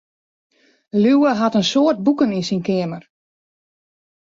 Liuwe 1.01 1.31
hat 1.41 1.57
in 1.59 1.65
soad 1.71 1.97
boeken 2.05 2.35
yn 2.37 2.47
syn 2.47 2.65
keamer. 2.67 3.03